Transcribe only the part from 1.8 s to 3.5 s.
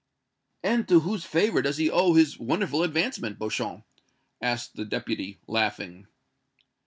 owe his wonderful advancement,